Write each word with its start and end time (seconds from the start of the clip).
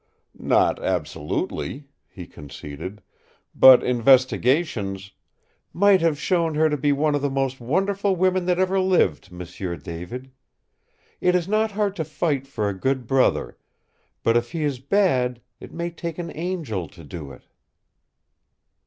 "Not 0.35 0.81
absolutely," 0.83 1.85
he 2.07 2.25
conceded. 2.25 3.03
"But 3.53 3.83
investigations" 3.83 5.11
"Might 5.73 6.01
have 6.01 6.19
shown 6.19 6.55
her 6.55 6.71
to 6.71 6.75
be 6.75 6.91
one 6.91 7.13
of 7.13 7.21
the 7.21 7.29
most 7.29 7.59
wonderful 7.61 8.15
women 8.15 8.47
that 8.47 8.57
ever 8.57 8.79
lived, 8.79 9.31
M'sieu 9.31 9.77
David. 9.77 10.31
It 11.19 11.35
is 11.35 11.47
not 11.47 11.73
hard 11.73 11.95
to 11.97 12.03
fight 12.03 12.47
for 12.47 12.67
a 12.67 12.73
good 12.73 13.05
brother 13.05 13.59
but 14.23 14.35
if 14.35 14.53
he 14.53 14.63
is 14.63 14.79
bad, 14.79 15.39
it 15.59 15.71
may 15.71 15.91
take 15.91 16.17
an 16.17 16.35
angel 16.35 16.87
to 16.87 17.03
do 17.03 17.31
it!" 17.31 17.43